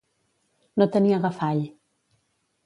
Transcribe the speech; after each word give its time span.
No 0.81 0.87
tenir 0.95 1.13
agafall. 1.19 1.63